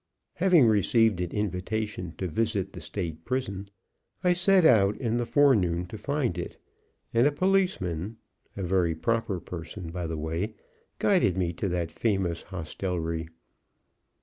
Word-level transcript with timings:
Having 0.37 0.65
received 0.65 1.21
an 1.21 1.29
invitation 1.31 2.15
to 2.17 2.27
visit 2.27 2.73
the 2.73 2.81
State 2.81 3.23
Prison, 3.23 3.69
I 4.23 4.33
set 4.33 4.65
out 4.65 4.97
in 4.97 5.17
the 5.17 5.27
forenoon 5.27 5.85
to 5.89 5.95
find 5.99 6.39
it, 6.39 6.57
and 7.13 7.27
a 7.27 7.31
policeman 7.31 8.17
(a 8.57 8.63
very 8.63 8.95
proper 8.95 9.39
person, 9.39 9.91
by 9.91 10.07
the 10.07 10.17
way), 10.17 10.55
guided 10.97 11.37
me 11.37 11.53
to 11.53 11.69
that 11.69 11.91
famous 11.91 12.41
hostelry. 12.41 13.27